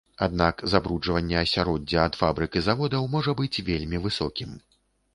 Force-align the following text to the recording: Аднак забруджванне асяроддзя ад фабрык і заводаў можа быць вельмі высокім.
Аднак 0.25 0.63
забруджванне 0.71 1.37
асяроддзя 1.41 2.01
ад 2.05 2.19
фабрык 2.23 2.51
і 2.61 2.65
заводаў 2.71 3.09
можа 3.15 3.39
быць 3.43 3.55
вельмі 3.73 3.97
высокім. 4.11 4.61